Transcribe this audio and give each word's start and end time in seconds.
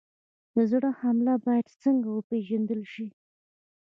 د 0.55 0.57
زړه 0.71 0.89
حمله 1.01 1.33
باید 1.45 1.67
څنګه 1.81 2.09
وپېژندل 2.11 2.81
شي؟ 2.93 3.07